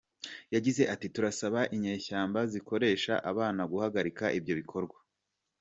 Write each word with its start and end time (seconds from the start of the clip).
Yagize 0.53 0.81
ati 0.93 1.07
"Turasaba 1.13 1.59
inyeshyamba 1.75 2.39
zikoresha 2.51 3.13
abana 3.31 3.61
guhagarika 3.71 4.25
ibyo 4.37 4.53
bikorwa. 4.61 4.97